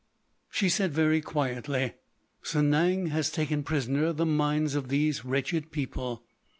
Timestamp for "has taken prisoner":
3.09-4.11